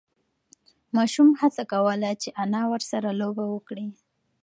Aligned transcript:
ماشوم 0.95 1.29
هڅه 1.41 1.63
کوله 1.71 2.09
چې 2.21 2.29
انا 2.43 2.61
ورسره 2.71 3.09
لوبه 3.21 3.43
وکړي. 3.53 3.87